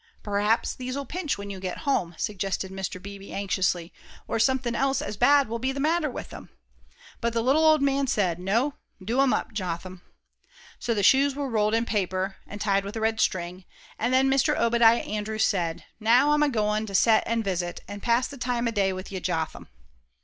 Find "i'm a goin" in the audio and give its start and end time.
16.31-16.87